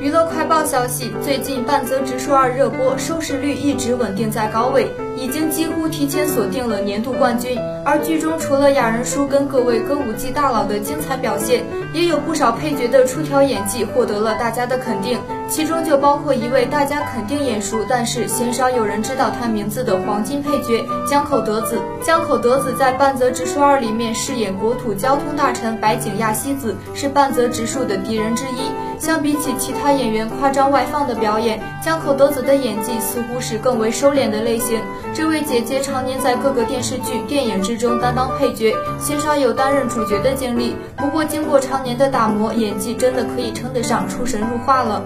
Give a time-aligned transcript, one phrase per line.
[0.00, 7.58] 娱乐快报消息，最近半泽直树二热播，收视率一直稳定在高位，已经几乎提前锁定了年度冠军。
[7.84, 15.18] 而剧中除了雅人叔跟各位歌舞伎大佬的精彩表现，也有不少配角的出挑演技获得了大家的肯定。
[15.50, 21.78] 其中就包括一位大家肯定眼熟，但是鲜少有人知道他名字的黄金配角江口德子。
[22.02, 28.70] 江口德子在半泽直树二里面饰演国土交通大臣白井亚希子，是半泽直树的敌人之一。
[29.00, 34.78] 相比起其他演员夸张外放的表演，江口德子的演技似乎是更为收敛的类型。
[35.14, 40.76] 这位姐姐常年在各个电视剧、电影之中担当配角，鲜少有担任主角的经历。
[40.98, 45.02] 不过经过常年的打磨，演技真的可以称得上出神入化了。